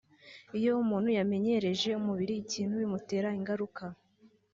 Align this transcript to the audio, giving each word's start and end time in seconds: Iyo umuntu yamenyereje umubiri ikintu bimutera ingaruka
Iyo 0.57 0.71
umuntu 0.83 1.09
yamenyereje 1.17 1.89
umubiri 2.01 2.33
ikintu 2.43 2.73
bimutera 2.81 3.29
ingaruka 3.39 3.83